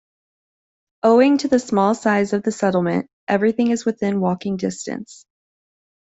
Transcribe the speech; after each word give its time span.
Owing 1.03 1.37
to 1.37 1.47
the 1.47 1.59
small 1.59 1.93
size 1.93 2.33
of 2.33 2.41
the 2.41 2.51
settlement, 2.51 3.07
everything 3.27 3.69
is 3.69 3.85
within 3.85 4.19
walking 4.19 4.57
distance. 4.57 5.27